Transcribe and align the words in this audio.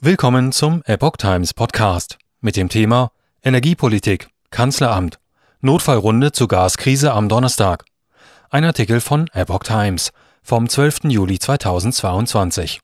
Willkommen 0.00 0.52
zum 0.52 0.84
Epoch 0.84 1.16
Times 1.16 1.52
Podcast 1.54 2.18
mit 2.40 2.54
dem 2.54 2.68
Thema 2.68 3.10
Energiepolitik, 3.42 4.28
Kanzleramt, 4.52 5.18
Notfallrunde 5.60 6.30
zur 6.30 6.46
Gaskrise 6.46 7.12
am 7.12 7.28
Donnerstag. 7.28 7.84
Ein 8.48 8.64
Artikel 8.64 9.00
von 9.00 9.26
Epoch 9.32 9.64
Times 9.64 10.12
vom 10.40 10.68
12. 10.68 11.06
Juli 11.08 11.40
2022. 11.40 12.78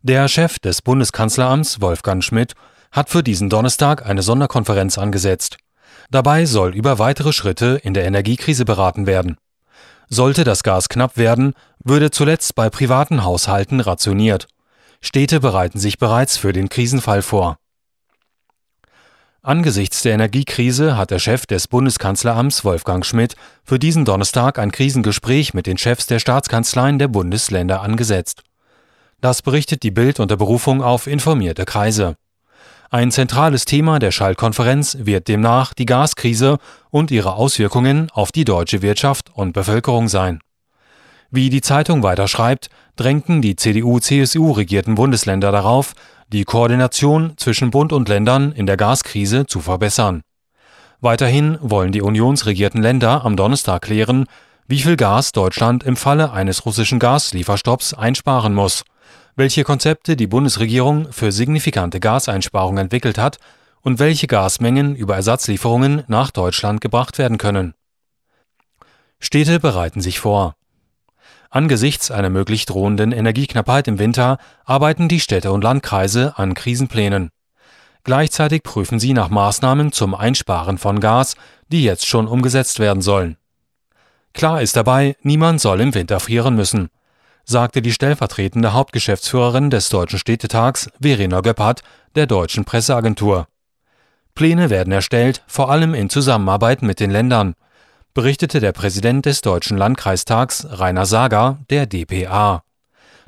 Der 0.00 0.26
Chef 0.26 0.58
des 0.58 0.80
Bundeskanzleramts 0.80 1.82
Wolfgang 1.82 2.24
Schmidt 2.24 2.54
hat 2.92 3.10
für 3.10 3.22
diesen 3.22 3.50
Donnerstag 3.50 4.06
eine 4.06 4.22
Sonderkonferenz 4.22 4.96
angesetzt. 4.96 5.58
Dabei 6.10 6.46
soll 6.46 6.74
über 6.74 6.98
weitere 6.98 7.34
Schritte 7.34 7.78
in 7.82 7.92
der 7.92 8.06
Energiekrise 8.06 8.64
beraten 8.64 9.06
werden. 9.06 9.36
Sollte 10.08 10.44
das 10.44 10.62
Gas 10.62 10.88
knapp 10.88 11.18
werden, 11.18 11.52
würde 11.84 12.10
zuletzt 12.10 12.54
bei 12.54 12.70
privaten 12.70 13.22
Haushalten 13.22 13.80
rationiert. 13.80 14.48
Städte 15.02 15.40
bereiten 15.40 15.78
sich 15.78 15.98
bereits 15.98 16.36
für 16.36 16.52
den 16.52 16.68
Krisenfall 16.68 17.22
vor. 17.22 17.58
Angesichts 19.42 20.02
der 20.02 20.14
Energiekrise 20.14 20.96
hat 20.96 21.10
der 21.10 21.18
Chef 21.18 21.46
des 21.46 21.66
Bundeskanzleramts 21.66 22.64
Wolfgang 22.64 23.04
Schmidt 23.04 23.34
für 23.64 23.80
diesen 23.80 24.04
Donnerstag 24.04 24.60
ein 24.60 24.70
Krisengespräch 24.70 25.52
mit 25.52 25.66
den 25.66 25.78
Chefs 25.78 26.06
der 26.06 26.20
Staatskanzleien 26.20 27.00
der 27.00 27.08
Bundesländer 27.08 27.82
angesetzt. 27.82 28.44
Das 29.20 29.42
berichtet 29.42 29.82
die 29.82 29.90
Bild 29.90 30.20
unter 30.20 30.36
Berufung 30.36 30.80
auf 30.80 31.08
informierte 31.08 31.64
Kreise. 31.64 32.14
Ein 32.88 33.10
zentrales 33.10 33.64
Thema 33.64 33.98
der 33.98 34.12
Schallkonferenz 34.12 34.98
wird 35.00 35.26
demnach 35.26 35.74
die 35.74 35.86
Gaskrise 35.86 36.58
und 36.90 37.10
ihre 37.10 37.34
Auswirkungen 37.34 38.10
auf 38.12 38.30
die 38.30 38.44
deutsche 38.44 38.80
Wirtschaft 38.80 39.30
und 39.34 39.54
Bevölkerung 39.54 40.08
sein. 40.08 40.38
Wie 41.34 41.48
die 41.48 41.62
Zeitung 41.62 42.02
weiter 42.02 42.28
schreibt, 42.28 42.68
drängten 42.94 43.40
die 43.40 43.56
CDU-CSU-regierten 43.56 44.96
Bundesländer 44.96 45.50
darauf, 45.50 45.94
die 46.28 46.44
Koordination 46.44 47.32
zwischen 47.38 47.70
Bund 47.70 47.94
und 47.94 48.10
Ländern 48.10 48.52
in 48.52 48.66
der 48.66 48.76
Gaskrise 48.76 49.46
zu 49.46 49.60
verbessern. 49.60 50.20
Weiterhin 51.00 51.56
wollen 51.62 51.90
die 51.90 52.02
unionsregierten 52.02 52.82
Länder 52.82 53.24
am 53.24 53.36
Donnerstag 53.36 53.80
klären, 53.80 54.26
wie 54.68 54.80
viel 54.80 54.96
Gas 54.96 55.32
Deutschland 55.32 55.84
im 55.84 55.96
Falle 55.96 56.32
eines 56.32 56.66
russischen 56.66 56.98
Gaslieferstopps 56.98 57.94
einsparen 57.94 58.52
muss, 58.52 58.84
welche 59.34 59.64
Konzepte 59.64 60.16
die 60.16 60.26
Bundesregierung 60.26 61.10
für 61.12 61.32
signifikante 61.32 61.98
Gaseinsparungen 61.98 62.76
entwickelt 62.76 63.16
hat 63.16 63.38
und 63.80 63.98
welche 63.98 64.26
Gasmengen 64.26 64.94
über 64.94 65.16
Ersatzlieferungen 65.16 66.04
nach 66.08 66.30
Deutschland 66.30 66.82
gebracht 66.82 67.16
werden 67.16 67.38
können. 67.38 67.72
Städte 69.18 69.60
bereiten 69.60 70.02
sich 70.02 70.20
vor. 70.20 70.56
Angesichts 71.54 72.10
einer 72.10 72.30
möglich 72.30 72.64
drohenden 72.64 73.12
Energieknappheit 73.12 73.86
im 73.86 73.98
Winter 73.98 74.38
arbeiten 74.64 75.08
die 75.08 75.20
Städte 75.20 75.52
und 75.52 75.62
Landkreise 75.62 76.32
an 76.38 76.54
Krisenplänen. 76.54 77.28
Gleichzeitig 78.04 78.62
prüfen 78.62 78.98
sie 78.98 79.12
nach 79.12 79.28
Maßnahmen 79.28 79.92
zum 79.92 80.14
Einsparen 80.14 80.78
von 80.78 80.98
Gas, 80.98 81.36
die 81.68 81.84
jetzt 81.84 82.06
schon 82.06 82.26
umgesetzt 82.26 82.78
werden 82.78 83.02
sollen. 83.02 83.36
Klar 84.32 84.62
ist 84.62 84.76
dabei, 84.76 85.14
niemand 85.20 85.60
soll 85.60 85.82
im 85.82 85.94
Winter 85.94 86.20
frieren 86.20 86.56
müssen, 86.56 86.88
sagte 87.44 87.82
die 87.82 87.92
stellvertretende 87.92 88.72
Hauptgeschäftsführerin 88.72 89.68
des 89.68 89.90
Deutschen 89.90 90.18
Städtetags 90.18 90.90
Verena 91.02 91.42
Göppert 91.42 91.82
der 92.14 92.26
Deutschen 92.26 92.64
Presseagentur. 92.64 93.46
Pläne 94.34 94.70
werden 94.70 94.94
erstellt, 94.94 95.42
vor 95.46 95.70
allem 95.70 95.92
in 95.92 96.08
Zusammenarbeit 96.08 96.80
mit 96.80 96.98
den 96.98 97.10
Ländern, 97.10 97.56
berichtete 98.14 98.60
der 98.60 98.72
Präsident 98.72 99.24
des 99.24 99.40
Deutschen 99.40 99.78
Landkreistags 99.78 100.66
Rainer 100.68 101.06
Sager 101.06 101.58
der 101.70 101.86
dpa. 101.86 102.62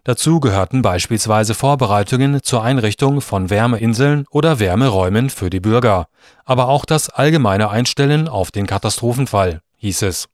Dazu 0.04 0.38
gehörten 0.38 0.82
beispielsweise 0.82 1.54
Vorbereitungen 1.54 2.42
zur 2.42 2.62
Einrichtung 2.62 3.22
von 3.22 3.48
Wärmeinseln 3.48 4.26
oder 4.30 4.58
Wärmeräumen 4.58 5.30
für 5.30 5.48
die 5.48 5.60
Bürger, 5.60 6.08
aber 6.44 6.68
auch 6.68 6.84
das 6.84 7.08
allgemeine 7.08 7.70
Einstellen 7.70 8.28
auf 8.28 8.50
den 8.50 8.66
Katastrophenfall, 8.66 9.62
hieß 9.78 10.02
es. 10.02 10.28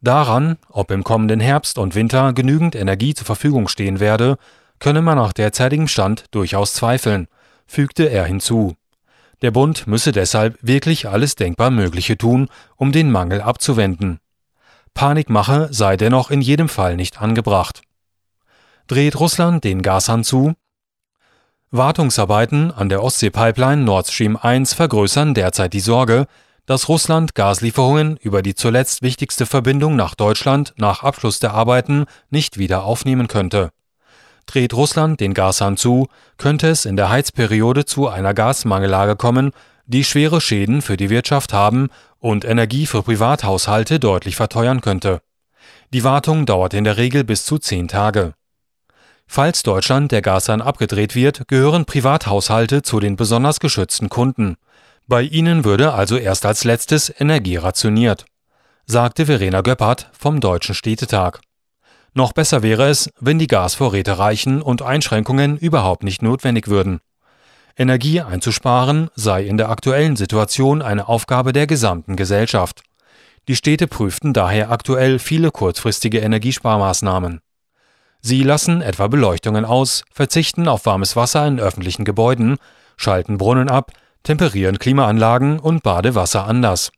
Daran, 0.00 0.58
ob 0.68 0.92
im 0.92 1.02
kommenden 1.02 1.40
Herbst 1.40 1.76
und 1.76 1.96
Winter 1.96 2.32
genügend 2.32 2.76
Energie 2.76 3.14
zur 3.14 3.26
Verfügung 3.26 3.66
stehen 3.66 3.98
werde, 3.98 4.36
könne 4.78 5.02
man 5.02 5.18
nach 5.18 5.32
derzeitigem 5.32 5.88
Stand 5.88 6.26
durchaus 6.30 6.74
zweifeln, 6.74 7.26
fügte 7.66 8.04
er 8.04 8.24
hinzu. 8.24 8.76
Der 9.42 9.50
Bund 9.50 9.86
müsse 9.86 10.12
deshalb 10.12 10.58
wirklich 10.62 11.08
alles 11.08 11.36
denkbar 11.36 11.70
Mögliche 11.70 12.18
tun, 12.18 12.48
um 12.76 12.92
den 12.92 13.10
Mangel 13.10 13.40
abzuwenden. 13.40 14.18
Panikmache 14.94 15.68
sei 15.70 15.96
dennoch 15.96 16.30
in 16.30 16.40
jedem 16.40 16.68
Fall 16.68 16.96
nicht 16.96 17.22
angebracht. 17.22 17.82
Dreht 18.88 19.20
Russland 19.20 19.62
den 19.64 19.82
Gashahn 19.82 20.24
zu? 20.24 20.54
Wartungsarbeiten 21.70 22.72
an 22.72 22.88
der 22.88 23.02
Ostsee-Pipeline 23.02 23.84
Nord 23.84 24.08
Stream 24.08 24.36
1 24.36 24.72
vergrößern 24.74 25.34
derzeit 25.34 25.72
die 25.74 25.80
Sorge, 25.80 26.26
dass 26.64 26.88
Russland 26.88 27.34
Gaslieferungen 27.34 28.16
über 28.16 28.42
die 28.42 28.54
zuletzt 28.54 29.02
wichtigste 29.02 29.46
Verbindung 29.46 29.94
nach 29.94 30.14
Deutschland 30.14 30.74
nach 30.76 31.02
Abschluss 31.02 31.38
der 31.38 31.54
Arbeiten 31.54 32.06
nicht 32.30 32.58
wieder 32.58 32.84
aufnehmen 32.84 33.28
könnte. 33.28 33.70
Dreht 34.48 34.72
Russland 34.72 35.20
den 35.20 35.34
Gashahn 35.34 35.76
zu, 35.76 36.08
könnte 36.38 36.68
es 36.68 36.86
in 36.86 36.96
der 36.96 37.10
Heizperiode 37.10 37.84
zu 37.84 38.08
einer 38.08 38.32
Gasmangellage 38.32 39.14
kommen, 39.14 39.52
die 39.84 40.04
schwere 40.04 40.40
Schäden 40.40 40.80
für 40.80 40.96
die 40.96 41.10
Wirtschaft 41.10 41.52
haben 41.52 41.90
und 42.18 42.46
Energie 42.46 42.86
für 42.86 43.02
Privathaushalte 43.02 44.00
deutlich 44.00 44.36
verteuern 44.36 44.80
könnte. 44.80 45.20
Die 45.92 46.02
Wartung 46.02 46.46
dauert 46.46 46.72
in 46.72 46.84
der 46.84 46.96
Regel 46.96 47.24
bis 47.24 47.44
zu 47.44 47.58
zehn 47.58 47.88
Tage. 47.88 48.32
Falls 49.26 49.62
Deutschland 49.62 50.12
der 50.12 50.22
Gashahn 50.22 50.62
abgedreht 50.62 51.14
wird, 51.14 51.46
gehören 51.48 51.84
Privathaushalte 51.84 52.80
zu 52.80 53.00
den 53.00 53.16
besonders 53.16 53.60
geschützten 53.60 54.08
Kunden. 54.08 54.56
Bei 55.06 55.20
ihnen 55.20 55.66
würde 55.66 55.92
also 55.92 56.16
erst 56.16 56.46
als 56.46 56.64
letztes 56.64 57.12
Energie 57.20 57.56
rationiert, 57.56 58.24
sagte 58.86 59.26
Verena 59.26 59.60
Göppert 59.60 60.10
vom 60.18 60.40
Deutschen 60.40 60.74
Städtetag. 60.74 61.40
Noch 62.14 62.32
besser 62.32 62.62
wäre 62.62 62.88
es, 62.88 63.10
wenn 63.20 63.38
die 63.38 63.46
Gasvorräte 63.46 64.18
reichen 64.18 64.62
und 64.62 64.82
Einschränkungen 64.82 65.56
überhaupt 65.56 66.02
nicht 66.02 66.22
notwendig 66.22 66.68
würden. 66.68 67.00
Energie 67.76 68.20
einzusparen 68.20 69.08
sei 69.14 69.44
in 69.44 69.56
der 69.56 69.68
aktuellen 69.68 70.16
Situation 70.16 70.82
eine 70.82 71.08
Aufgabe 71.08 71.52
der 71.52 71.66
gesamten 71.66 72.16
Gesellschaft. 72.16 72.82
Die 73.46 73.54
Städte 73.54 73.86
prüften 73.86 74.32
daher 74.32 74.70
aktuell 74.70 75.18
viele 75.18 75.50
kurzfristige 75.50 76.18
Energiesparmaßnahmen. 76.18 77.40
Sie 78.20 78.42
lassen 78.42 78.82
etwa 78.82 79.06
Beleuchtungen 79.06 79.64
aus, 79.64 80.04
verzichten 80.12 80.66
auf 80.66 80.86
warmes 80.86 81.14
Wasser 81.14 81.46
in 81.46 81.60
öffentlichen 81.60 82.04
Gebäuden, 82.04 82.56
schalten 82.96 83.38
Brunnen 83.38 83.70
ab, 83.70 83.92
temperieren 84.24 84.78
Klimaanlagen 84.78 85.60
und 85.60 85.82
Badewasser 85.84 86.46
anders. 86.46 86.90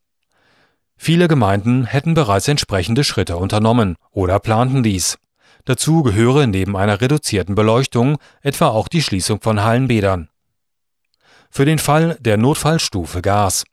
Viele 1.03 1.29
Gemeinden 1.29 1.87
hätten 1.87 2.13
bereits 2.13 2.47
entsprechende 2.47 3.05
Schritte 3.05 3.39
unternommen 3.39 3.97
oder 4.11 4.39
planten 4.39 4.83
dies. 4.83 5.17
Dazu 5.65 6.03
gehöre 6.03 6.47
neben 6.47 6.77
einer 6.77 7.01
reduzierten 7.01 7.55
Beleuchtung 7.55 8.19
etwa 8.43 8.69
auch 8.69 8.87
die 8.87 9.01
Schließung 9.01 9.41
von 9.41 9.65
Hallenbädern. 9.65 10.29
Für 11.51 11.65
den 11.65 11.79
Fall 11.79 12.19
der 12.21 12.37
Notfallstufe 12.37 13.23
Gas. 13.23 13.65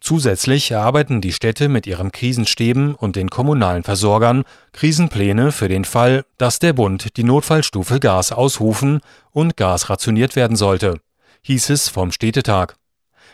Zusätzlich 0.00 0.70
erarbeiten 0.70 1.20
die 1.20 1.34
Städte 1.34 1.68
mit 1.68 1.86
ihren 1.86 2.12
Krisenstäben 2.12 2.94
und 2.94 3.14
den 3.14 3.28
kommunalen 3.28 3.82
Versorgern 3.82 4.44
Krisenpläne 4.72 5.52
für 5.52 5.68
den 5.68 5.84
Fall, 5.84 6.24
dass 6.38 6.58
der 6.58 6.72
Bund 6.72 7.18
die 7.18 7.24
Notfallstufe 7.24 8.00
Gas 8.00 8.32
ausrufen 8.32 9.00
und 9.32 9.58
Gas 9.58 9.90
rationiert 9.90 10.34
werden 10.34 10.56
sollte, 10.56 10.98
hieß 11.42 11.68
es 11.68 11.90
vom 11.90 12.10
Städtetag. 12.10 12.78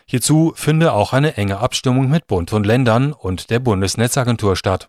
Hierzu 0.05 0.53
finde 0.55 0.93
auch 0.93 1.13
eine 1.13 1.37
enge 1.37 1.59
Abstimmung 1.59 2.09
mit 2.09 2.27
Bund 2.27 2.51
und 2.53 2.65
Ländern 2.65 3.13
und 3.13 3.49
der 3.49 3.59
Bundesnetzagentur 3.59 4.55
statt. 4.55 4.87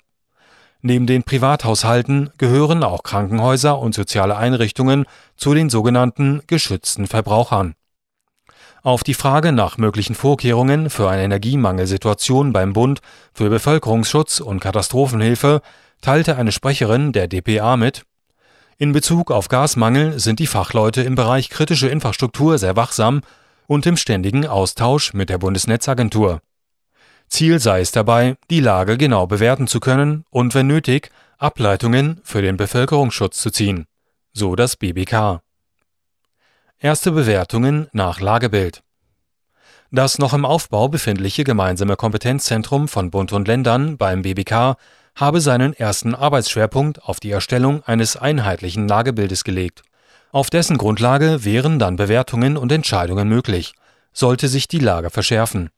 Neben 0.83 1.07
den 1.07 1.23
Privathaushalten 1.23 2.31
gehören 2.37 2.83
auch 2.83 3.03
Krankenhäuser 3.03 3.79
und 3.79 3.95
soziale 3.95 4.37
Einrichtungen 4.37 5.07
zu 5.37 5.55
den 5.55 5.71
sogenannten 5.71 6.43
geschützten 6.47 7.07
Verbrauchern. 7.07 7.75
Auf 8.83 9.03
die 9.03 9.15
Frage 9.15 9.53
nach 9.53 9.79
möglichen 9.79 10.15
Vorkehrungen 10.15 10.91
für 10.91 11.09
eine 11.09 11.23
Energiemangelsituation 11.23 12.53
beim 12.53 12.75
Bund 12.75 13.01
für 13.33 13.49
Bevölkerungsschutz 13.49 14.41
und 14.41 14.61
Katastrophenhilfe 14.61 15.63
teilte 16.03 16.37
eine 16.37 16.53
Sprecherin 16.53 17.13
der 17.13 17.29
dpa 17.29 17.79
mit, 17.79 18.05
in 18.77 18.91
Bezug 18.91 19.31
auf 19.31 19.49
Gasmangel 19.49 20.19
sind 20.19 20.41
die 20.41 20.49
Fachleute 20.49 21.03
im 21.03 21.15
Bereich 21.15 21.49
kritische 21.49 21.89
Infrastruktur 21.89 22.59
sehr 22.59 22.75
wachsam 22.75 23.21
und 23.67 23.87
im 23.87 23.97
ständigen 23.97 24.47
Austausch 24.47 25.15
mit 25.15 25.29
der 25.29 25.39
Bundesnetzagentur. 25.39 26.41
Ziel 27.29 27.59
sei 27.59 27.81
es 27.81 27.91
dabei, 27.91 28.37
die 28.51 28.61
Lage 28.61 28.97
genau 28.97 29.27
bewerten 29.27 29.67
zu 29.67 29.81
können 29.81 30.25
und 30.31 30.55
wenn 30.55 30.67
nötig 30.67 31.11
Ableitungen 31.39 32.21
für 32.23 32.43
den 32.43 32.57
Bevölkerungsschutz 32.57 33.39
zu 33.39 33.51
ziehen, 33.51 33.87
so 34.33 34.55
das 34.57 34.77
BBK. 34.77 35.41
Erste 36.79 37.13
Bewertungen 37.13 37.89
nach 37.93 38.21
Lagebild. 38.21 38.83
Das 39.91 40.19
noch 40.19 40.35
im 40.35 40.45
Aufbau 40.45 40.89
befindliche 40.89 41.45
gemeinsame 41.45 41.97
Kompetenzzentrum 41.97 42.89
von 42.89 43.11
Bund 43.11 43.33
und 43.33 43.49
Ländern 43.49 43.97
beim 43.97 44.23
BBK 44.23 44.77
habe 45.15 45.41
seinen 45.41 45.73
ersten 45.73 46.15
Arbeitsschwerpunkt 46.15 47.05
auf 47.05 47.21
die 47.21 47.31
Erstellung 47.31 47.83
eines 47.85 48.17
einheitlichen 48.17 48.89
Lagebildes 48.89 49.45
gelegt 49.45 49.83
Auf 50.35 50.51
dessen 50.51 50.79
Grundlage 50.79 51.45
wären 51.45 51.79
dann 51.79 51.95
Bewertungen 51.95 52.57
und 52.57 52.73
Entscheidungen 52.73 53.29
möglich, 53.29 53.73
sollte 54.13 54.49
sich 54.49 54.67
die 54.67 54.81
Lage 54.81 55.11
verschärfen. 55.11 55.71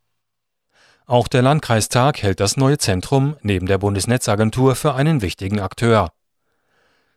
Auch 1.05 1.29
der 1.29 1.43
Landkreistag 1.43 2.23
hält 2.23 2.41
das 2.41 2.57
neue 2.57 2.79
Zentrum 2.79 3.37
neben 3.43 3.67
der 3.67 3.77
Bundesnetzagentur 3.77 4.75
für 4.75 4.95
einen 4.95 5.21
wichtigen 5.21 5.61
Akteur. 5.61 6.11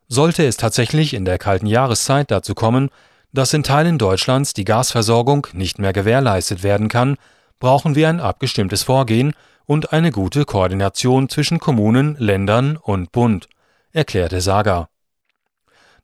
Sollte 0.10 0.46
es 0.46 0.58
tatsächlich 0.58 1.14
in 1.14 1.24
der 1.24 1.38
kalten 1.38 1.66
Jahreszeit 1.66 2.30
dazu 2.30 2.56
kommen, 2.56 2.90
dass 3.32 3.54
in 3.54 3.64
Teilen 3.64 3.98
Deutschlands 3.98 4.54
die 4.54 4.66
Gasversorgung 4.66 5.48
nicht 5.54 5.80
mehr 5.80 5.94
gewährleistet 5.94 6.62
werden 6.62 6.90
kann, 6.90 7.16
brauchen 7.62 7.96
wir 7.96 8.10
ein 8.10 8.20
abgestimmtes 8.20 8.84
Vorgehen 8.84 9.34
und 9.66 9.94
eine 9.94 10.12
gute 10.12 10.44
Koordination 10.44 11.30
zwischen 11.30 11.60
Kommunen, 11.60 12.18
Ländern 12.20 12.76
und 12.76 13.14
Bund, 13.14 13.48
erklärte 13.94 14.42
Sager. 14.42 14.90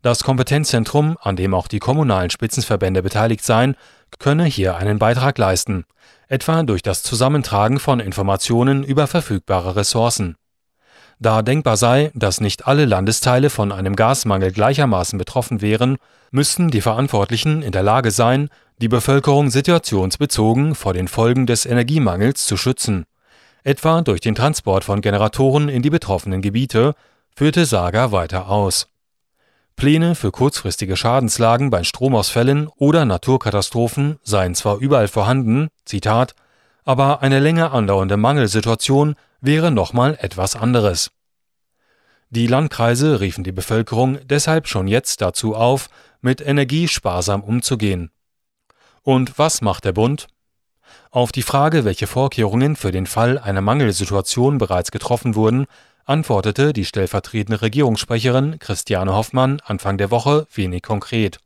Das 0.05 0.23
Kompetenzzentrum, 0.23 1.17
an 1.19 1.35
dem 1.35 1.55
auch 1.55 1.67
die 1.67 1.79
kommunalen 1.79 2.29
Spitzenverbände 2.29 3.01
beteiligt 3.01 3.43
seien, 3.43 3.75
könne 4.19 4.45
hier 4.45 4.77
einen 4.77 4.99
Beitrag 4.99 5.35
leisten, 5.39 5.83
etwa 6.27 6.61
durch 6.61 6.83
das 6.83 7.01
Zusammentragen 7.01 7.79
von 7.79 7.99
Informationen 7.99 8.83
über 8.83 9.07
verfügbare 9.07 9.75
Ressourcen. 9.75 10.35
Da 11.17 11.41
denkbar 11.41 11.75
sei, 11.75 12.11
dass 12.13 12.39
nicht 12.39 12.67
alle 12.67 12.85
Landesteile 12.85 13.49
von 13.49 13.71
einem 13.71 13.95
Gasmangel 13.95 14.51
gleichermaßen 14.51 15.17
betroffen 15.17 15.61
wären, 15.61 15.97
müssten 16.29 16.69
die 16.69 16.81
Verantwortlichen 16.81 17.63
in 17.63 17.71
der 17.71 17.81
Lage 17.81 18.11
sein, 18.11 18.49
die 18.77 18.89
Bevölkerung 18.89 19.49
situationsbezogen 19.49 20.75
vor 20.75 20.93
den 20.93 21.07
Folgen 21.07 21.47
des 21.47 21.65
Energiemangels 21.65 22.45
zu 22.45 22.57
schützen, 22.57 23.05
etwa 23.63 24.03
durch 24.03 24.21
den 24.21 24.35
Transport 24.35 24.83
von 24.83 25.01
Generatoren 25.01 25.67
in 25.67 25.81
die 25.81 25.89
betroffenen 25.89 26.43
Gebiete, 26.43 26.93
führte 27.35 27.65
Sager 27.65 28.11
weiter 28.11 28.49
aus. 28.49 28.87
Pläne 29.75 30.15
für 30.15 30.31
kurzfristige 30.31 30.95
Schadenslagen 30.95 31.69
bei 31.69 31.83
Stromausfällen 31.83 32.67
oder 32.77 33.03
Naturkatastrophen 33.03 34.19
seien 34.23 34.55
zwar 34.55 34.77
überall 34.77 35.09
vorhanden, 35.09 35.67
Zitat, 35.83 36.33
aber 36.85 37.21
eine 37.21 37.39
länger 37.39 37.73
andauernde 37.73 38.15
Mangelsituation 38.15 39.15
wäre 39.41 39.71
nochmal 39.71 40.17
etwas 40.21 40.55
anderes. 40.55 41.11
Die 42.29 42.47
Landkreise 42.47 43.19
riefen 43.19 43.43
die 43.43 43.51
Bevölkerung 43.51 44.19
deshalb 44.25 44.67
schon 44.67 44.87
jetzt 44.87 45.21
dazu 45.21 45.55
auf, 45.55 45.89
mit 46.21 46.41
Energie 46.41 46.87
sparsam 46.87 47.43
umzugehen. 47.43 48.11
Und 49.03 49.37
was 49.37 49.61
macht 49.61 49.85
der 49.85 49.93
Bund? 49.93 50.27
Auf 51.11 51.31
die 51.31 51.43
Frage, 51.43 51.85
welche 51.85 52.07
Vorkehrungen 52.07 52.75
für 52.75 52.91
den 52.91 53.05
Fall 53.05 53.37
einer 53.37 53.61
Mangelsituation 53.61 54.57
bereits 54.57 54.91
getroffen 54.91 55.35
wurden, 55.35 55.65
antwortete 56.05 56.71
die 56.71 56.85
stellvertretende 56.85 57.61
Regierungssprecherin 57.61 58.59
Christiane 58.59 59.13
Hoffmann 59.13 59.59
Anfang 59.65 59.97
der 59.97 60.11
Woche 60.11 60.47
wenig 60.53 60.83
konkret. 60.83 61.39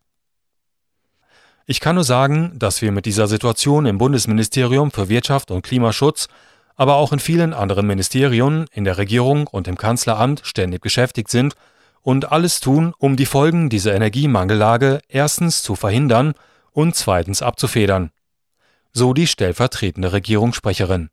Ich 1.66 1.80
kann 1.80 1.94
nur 1.94 2.04
sagen, 2.04 2.58
dass 2.58 2.82
wir 2.82 2.92
mit 2.92 3.06
dieser 3.06 3.26
Situation 3.26 3.86
im 3.86 3.98
Bundesministerium 3.98 4.90
für 4.90 5.08
Wirtschaft 5.08 5.50
und 5.50 5.62
Klimaschutz, 5.62 6.28
aber 6.76 6.96
auch 6.96 7.12
in 7.12 7.20
vielen 7.20 7.54
anderen 7.54 7.86
Ministerien, 7.86 8.66
in 8.72 8.84
der 8.84 8.98
Regierung 8.98 9.46
und 9.46 9.68
im 9.68 9.76
Kanzleramt 9.76 10.42
ständig 10.44 10.80
beschäftigt 10.80 11.30
sind 11.30 11.54
und 12.02 12.32
alles 12.32 12.60
tun, 12.60 12.94
um 12.98 13.16
die 13.16 13.26
Folgen 13.26 13.68
dieser 13.68 13.94
Energiemangellage 13.94 15.00
erstens 15.08 15.62
zu 15.62 15.76
verhindern 15.76 16.34
und 16.72 16.96
zweitens 16.96 17.42
abzufedern. 17.42 18.10
So 18.92 19.12
die 19.12 19.26
stellvertretende 19.26 20.12
Regierungssprecherin. 20.12 21.10